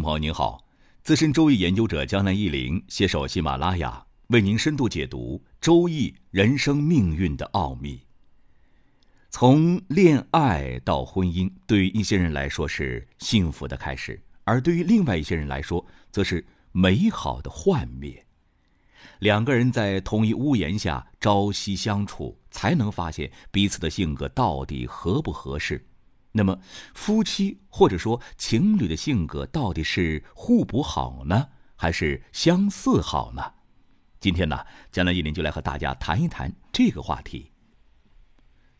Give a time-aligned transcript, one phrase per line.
[0.00, 0.64] 朋友您好，
[1.02, 8.00] 资深周易研究者江南一林携手喜马拉雅，为您深度解读周易人生命运的奥秘。
[9.30, 18.24] 从恋爱到婚姻，对于一些人来说是幸福的开始，而对于另外一些人来说，则是美好的幻灭。
[19.18, 25.84] 两个人在同一屋檐下朝夕相处，才能发现彼此的性格到底合不合适。
[26.32, 26.60] 那么，
[26.94, 33.42] 夫妻或者说情侣的性格到底是互补好呢，还是相似好呢？
[34.20, 34.58] 今天呢，
[34.90, 37.52] 江南一林就来和大家谈一谈这个话题。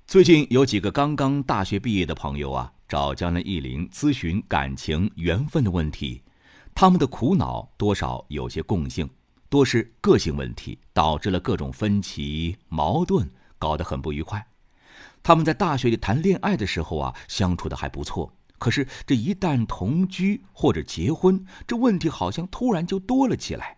[0.06, 6.22] 最近有几个刚刚大学毕业的朋友啊，找江南一林咨询感情缘分的问题，
[6.74, 9.08] 他们的苦恼多少有些共性，
[9.50, 14.47] 多是个性问题导致了各种分歧矛盾，搞得很不愉快。
[15.28, 18.32] 他们在大学里谈恋爱的时候啊，相处的还不错。
[18.58, 23.76] 可是这一旦同居或者结婚，这问题好像突然就多了起来。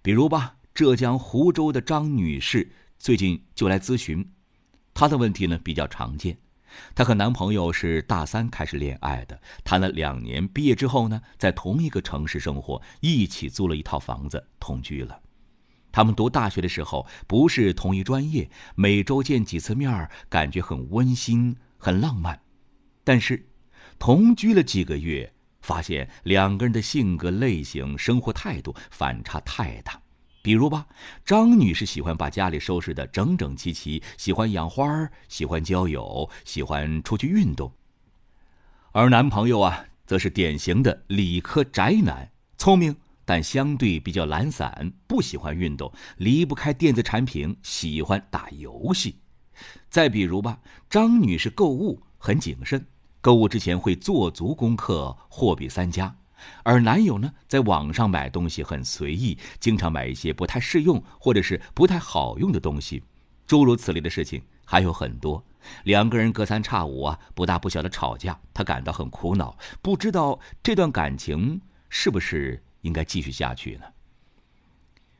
[0.00, 4.26] 比如吧，浙江湖州的张女士最近就来咨询，
[4.94, 6.38] 她的问题呢比较常见。
[6.94, 15.20] 她和男朋友是大三开始恋爱的，谈了两年，毕业之后呢，在同一个城市生活，一起租了一套房子，同居了。
[15.92, 22.40] 他们读大学的时候不是同一专业，每周见几次面感觉很温馨、很浪漫。
[23.02, 23.44] 但是，
[23.98, 30.00] 同居了几个月，发现两个人的性格类型、生活态度反差太大。
[30.42, 30.86] 比如吧，
[31.24, 37.70] 张女士喜欢把家里收拾得整整齐齐，喜欢养花，喜欢交友，喜欢出去运动。
[38.92, 42.96] 而男朋友啊，则是典型的理科宅男，聪明。
[43.30, 49.20] 但相对比较懒散，不喜欢运动，离不开电子产品，喜欢打游戏。
[49.88, 52.84] 再比如吧，张女士购物很谨慎，
[53.20, 56.12] 购物之前会做足功课，货比三家；
[56.64, 63.00] 而男友呢，在网上买东西很随意，经常买一些不太适用或者是不太好用的东西。
[63.46, 65.40] 诸如此类的事情还有很多，
[65.84, 72.60] 两个人隔三差五啊，不大不小的吵架，她感到很苦恼，不知道这段感情是不是。
[72.82, 73.84] 应该继续下去呢。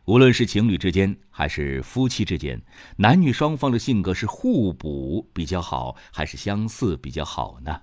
[0.07, 2.61] 无论是情侣之间还是夫妻之间，
[2.97, 7.81] 男女双方的性格是互补比较好，还是相似比较好呢？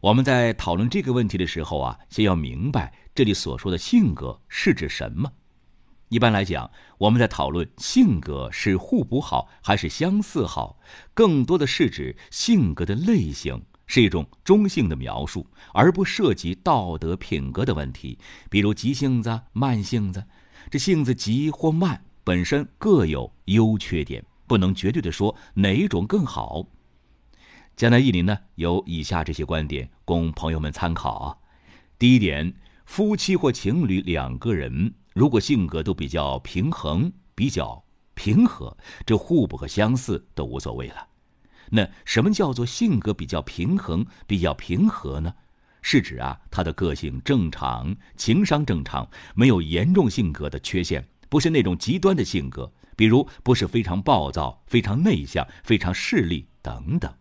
[0.00, 5.30] 我们在讨论这个问题的时候啊，先要明白这里所说的性格是指什么。
[6.08, 10.78] 一般来讲，我们在讨论性格是互补好还是相似好，
[11.12, 13.60] 更多的是指性格的类型。
[13.86, 18.18] 是一种中性的描述，而不涉及道德品格的问题。
[18.50, 20.24] 比如急性子、慢性子，
[20.70, 26.66] 这性子急或慢本身各有优缺点，不能绝对的说哪一种更好。
[27.76, 31.36] 江南一林呢有以下这些观点供朋友们参考啊。
[31.98, 32.54] 第一点，
[32.84, 41.06] 夫妻或情侣两个人如果性格都比较平衡、比较平和，这互补和相似都无所谓了。
[41.70, 45.34] 那什么叫做性格比较平衡、比较平和呢？
[45.82, 57.12] 是指啊，他的个性正常，情商正常，没有严重性格的缺陷，不是那种极端的性格，比如不是非常暴躁、非常内向、非常势利等等。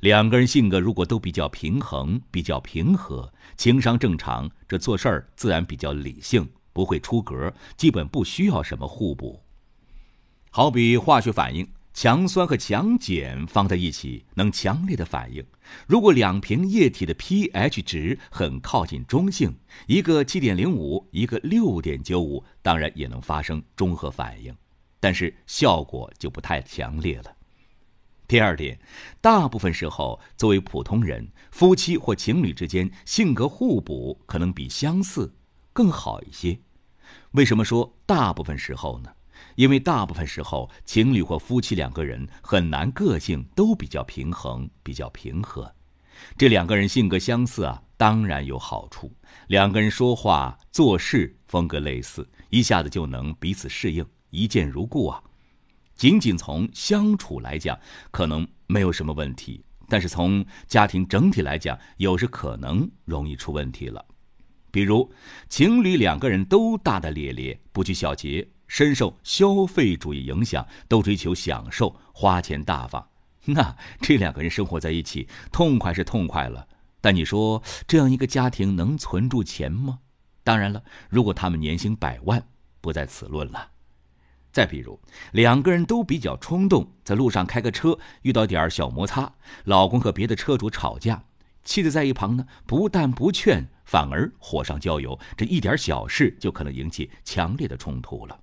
[0.00, 9.42] 两个人性格如果都比较平衡、比较平和，情商正常，这做事儿自然比较理性，不会出格，基本不需要什么互补。
[10.50, 11.68] 好比化学反应。
[11.92, 15.44] 强酸和强碱放在一起能强烈的反应。
[15.86, 19.54] 如果两瓶液体的 pH 值很靠近中性，
[19.86, 24.54] 一个七点零五，一个六点九五，当然也能发生中和反应，
[24.98, 27.36] 但是效果就不太强烈了。
[28.26, 28.78] 第二点，
[29.20, 35.34] 大部分时候作为普通人，夫妻或情侣之间性格互补可能比相似
[35.72, 36.58] 更好一些。
[37.32, 39.12] 为什么说大部分时候呢？
[39.60, 45.70] 因为大部分时候，情侣或夫妻两个人很难个性都比较平衡、比较平和。
[46.38, 49.12] 这两个人性格相似啊，当然有好处。
[49.48, 55.22] 两个人说话做事风格类似，一下子就能彼此适应，一见如故啊。
[55.94, 57.78] 仅仅从相处来讲，
[58.10, 64.02] 可能没有什么问题；但是从家庭整体来讲，有时可能容易出问题了。
[64.70, 65.12] 比如，
[65.50, 68.48] 情侣两个人都大大咧咧，不拘小节。
[68.70, 73.04] 深受消费主义影响，都追求享受、花钱大方。
[73.46, 76.68] 那这两个人生活在一起，痛快是痛快了，
[77.00, 79.98] 但你说这样一个家庭能存住钱吗？
[80.44, 82.40] 当然了，如果他们年薪百万，
[82.80, 83.72] 不在此论了。
[84.52, 85.00] 再比如，
[85.32, 89.32] 两个人都比较冲动，在路上开个车遇到点小摩擦，
[89.64, 91.24] 老公和别的车主吵架，
[91.64, 98.40] 妻子在一旁呢，不但不劝，反而火上浇油，这一点小事就可能引起强烈的冲突了。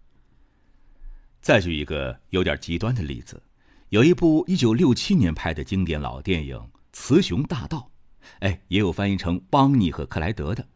[1.48, 3.42] 再举一个有点极端的例子，
[3.88, 6.58] 有一部一九六七年拍的经典老电影
[6.92, 7.90] 《雌雄大盗》，
[8.40, 10.68] 哎，也有翻译成邦尼和克莱德的。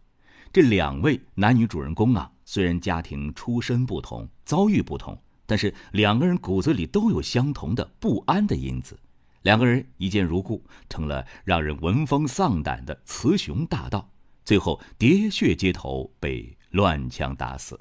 [0.54, 8.98] 这两位男女主人公啊，虽然家庭出身不同，遭遇不同，但是两个人骨子里都有相同的不安的因子。
[9.42, 14.10] 两个人一见如故，成了让人闻风丧胆的雌雄大盗，
[14.46, 17.78] 最后喋血街头，被乱枪打死。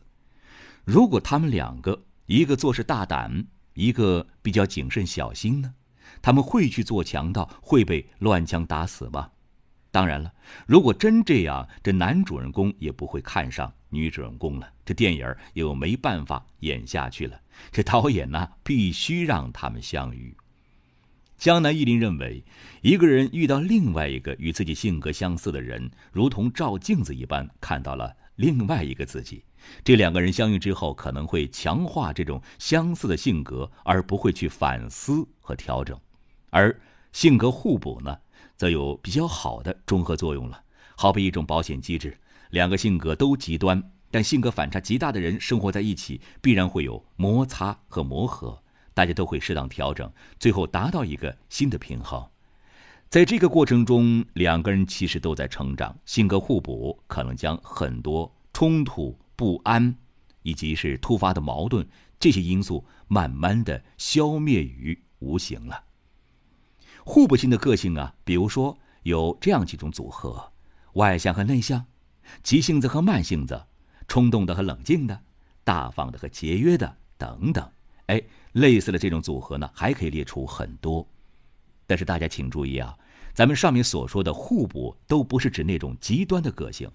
[0.84, 3.44] 如果他们两个，一个做事大胆，
[3.74, 5.74] 一个比较谨慎小心呢？
[6.22, 9.32] 他们会去做强盗，会被乱枪打死吗？
[9.90, 10.32] 当然了，
[10.64, 17.40] 如果真这样，这男主人公也不会看上女主人公了，这电影又没办法演下去了。
[17.72, 20.36] 这导演呢，必须让他们相遇。
[21.36, 22.44] 江南忆林认为，
[22.80, 29.44] 一个人遇到另外一个与自己性格相似的人，如同照镜子一般，看到了另外一个自己。
[29.84, 35.94] 这两个人相遇之后，可能会强化这种相似的性格，而不会去反思和调整；
[36.48, 36.74] 而
[37.12, 38.16] 性格互补呢，
[38.56, 40.62] 则有比较好的中和作用了。
[40.96, 42.16] 好比一种保险机制，
[42.48, 48.62] 两个性格都极端，但性格反差极大的人生活在一起，必然会有摩擦和磨合，
[48.94, 52.26] 大家都会适当调整，最后达到一个新的平衡。
[53.10, 59.18] 在这个过程中，两个人其实都在成长，性格互补可能将很多冲突。
[59.34, 59.92] 不安，
[60.42, 61.84] 以及是突发的矛盾，
[62.20, 65.82] 这些因素慢慢的消灭于无形了。
[67.02, 70.52] 互补性的个性啊，比如说有这样几种组合：
[70.92, 71.84] 外向和内向，
[72.44, 73.60] 急性子和慢性子，
[74.06, 75.20] 冲动的和冷静的，
[75.64, 77.68] 大方的和节约的等等。
[78.06, 78.22] 哎，
[78.52, 81.04] 类似的这种组合呢，还可以列出很多。
[81.90, 82.96] 但是大家请注意啊，
[83.34, 86.88] 咱们上面所说的互补，都不是指那种极端的个性。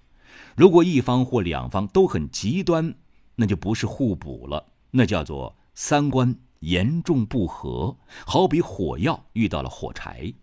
[0.55, 2.95] 如果一方或两方都很极端，
[3.35, 7.97] 那就不是互补了，那叫做三观严重不合。
[8.25, 10.33] 好比火药遇到了火柴，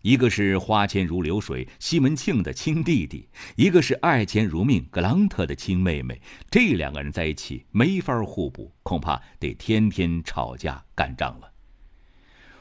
[0.00, 6.18] 一个是花钱如流水西门庆的亲弟弟，一个是爱钱如命格朗特的亲妹妹，
[6.50, 11.50] 这两个人在一起没法互补，恐怕得天天吵架干仗了。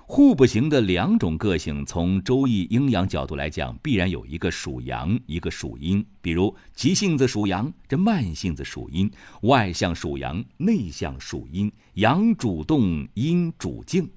[0.06, 6.06] 互不型的两种个性，从周易阴阳角度来讲，必然有一个属阳，一个属阴。
[6.22, 9.10] 比如急性子属阳，这慢性子属阴；
[9.44, 11.72] 外向属阳，内向属阴。
[11.94, 14.10] 阳主动，阴主静。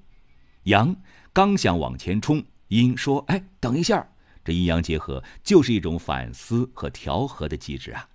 [0.63, 0.95] 阳
[1.31, 4.05] 刚想往前冲，阴说：“哎，等一下。”
[4.43, 8.07] 这阴阳结合就是一种反思和调和的机制啊。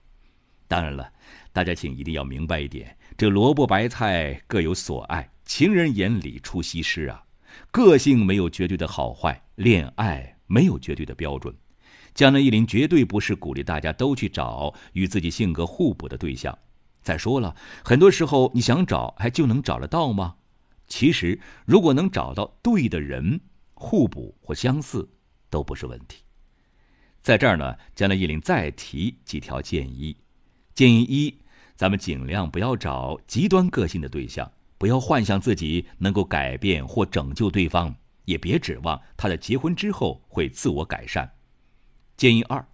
[0.68, 1.10] 当然了，
[1.52, 7.24] 大家请一定要明白一点：这萝卜白菜各有所爱，情人眼里出西施啊。
[7.70, 11.54] 个性没有绝对的好坏，恋爱没有绝对的标准。
[12.14, 16.56] 江南一林绝对不是鼓励大家都去找与自己性格互补的对象。
[17.02, 20.36] 再说了，很多时候你想找，还就能找得到吗？
[20.86, 23.40] 其实，如果能找到对的人，
[23.72, 25.08] 互补或相似
[25.48, 26.22] 都不是问题。
[27.22, 30.16] 在这儿呢，江南一林再提几条建议。
[30.74, 31.38] 建议一，
[31.76, 34.50] 咱们尽量不要找极端个性的对象。
[34.82, 41.30] 不要幻想自己能够改变或拯救对方，也别指望他在结婚之后会自我改善。
[42.16, 42.66] 建议二：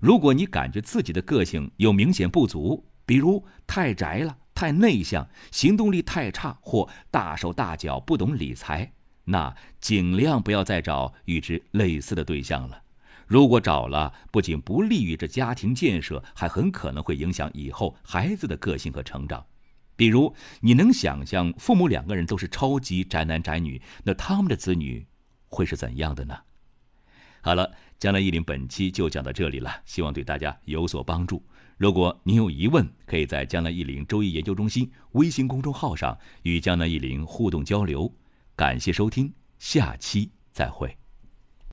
[0.00, 8.92] 如果你感觉自己的个性有明显不足，比如太宅了、太内向、行动力太差或大手大脚、不懂理财，
[9.22, 12.82] 那尽量不要再找与之类似的对象了。
[13.28, 19.46] 如果找了，不仅不利于这家庭建设，还很可能会影响以后孩子的个性和成长。
[19.96, 25.06] 比如，你能想象父母两个人都是超级宅男宅女，那他们的子女
[25.48, 26.36] 会是怎样的呢？
[27.40, 31.44] 好了，江南一林本期就讲到这里了，希望对大家有所帮助。
[31.76, 38.12] 如果您有疑问，可以在江南一林周易研究中心微信公众号上与江南一林互动交流。
[38.54, 41.01] 感谢收听，下期再会。